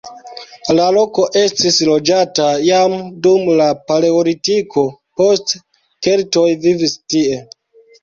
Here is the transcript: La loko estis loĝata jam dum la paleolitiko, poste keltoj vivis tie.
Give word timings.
La 0.77 0.87
loko 0.95 1.25
estis 1.41 1.77
loĝata 1.89 2.47
jam 2.69 2.97
dum 3.29 3.53
la 3.61 3.69
paleolitiko, 3.93 4.89
poste 5.23 5.65
keltoj 6.11 6.51
vivis 6.69 7.01
tie. 7.03 7.43